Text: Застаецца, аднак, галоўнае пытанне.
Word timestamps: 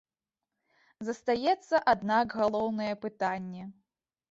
Застаецца, 1.09 1.83
аднак, 1.95 2.27
галоўнае 2.41 2.91
пытанне. 3.07 3.71